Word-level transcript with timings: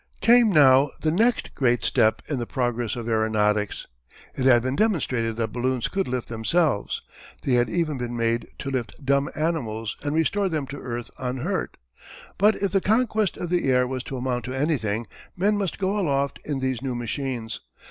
Came 0.19 0.51
now 0.51 0.89
the 1.01 1.11
next 1.11 1.53
great 1.53 1.83
step 1.85 2.23
in 2.27 2.39
the 2.39 2.47
progress 2.47 2.95
of 2.95 3.07
aeronautics. 3.07 3.85
It 4.35 4.45
had 4.45 4.63
been 4.63 4.75
demonstrated 4.75 5.35
that 5.35 5.51
balloons 5.51 5.87
could 5.89 6.07
lift 6.07 6.27
themselves. 6.27 7.03
They 7.43 7.51
had 7.53 7.69
even 7.69 7.99
been 7.99 8.17
made 8.17 8.47
to 8.57 8.71
lift 8.71 9.05
dumb 9.05 9.29
animals 9.35 9.95
and 10.01 10.15
restore 10.15 10.49
them 10.49 10.65
to 10.65 10.79
earth 10.81 11.11
unhurt. 11.19 11.77
But 12.39 12.55
if 12.55 12.71
the 12.71 12.81
conquest 12.81 13.37
of 13.37 13.51
the 13.51 13.69
air 13.69 13.85
was 13.85 14.03
to 14.05 14.17
amount 14.17 14.45
to 14.45 14.53
anything, 14.55 15.05
men 15.37 15.55
must 15.55 15.77
go 15.77 15.99
aloft 15.99 16.39
in 16.43 16.57
these 16.61 16.81
new 16.81 16.95
machines. 16.95 17.59